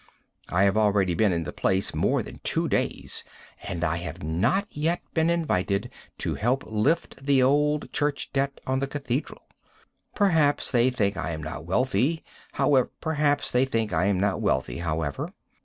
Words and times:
I 0.49 0.63
have 0.63 0.77
already 0.77 1.13
been 1.13 1.31
in 1.31 1.43
the 1.43 1.53
place 1.53 1.93
more 1.93 2.23
than 2.23 2.39
two 2.43 2.67
days 2.67 3.23
and 3.61 3.83
I 3.83 3.97
have 3.97 4.23
not 4.23 4.65
yet 4.75 4.99
been 5.13 5.29
invited 5.29 5.91
to 6.17 6.33
help 6.33 6.63
lift 6.65 7.23
the 7.23 7.43
old 7.43 7.93
church 7.93 8.33
debt 8.33 8.59
on 8.65 8.79
the 8.79 8.87
cathedral. 8.87 9.43
Perhaps 10.15 10.71
they 10.71 10.89
think 10.89 11.17
I 11.17 11.33
am 11.33 11.43
not 11.43 11.65
wealthy, 11.65 12.23
however. 12.53 12.89